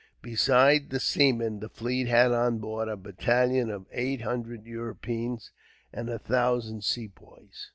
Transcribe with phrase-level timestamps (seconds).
[0.23, 5.51] Besides the seamen, the fleet had on board a battalion of eight hundred Europeans
[5.93, 7.69] and a thousand Sepoys.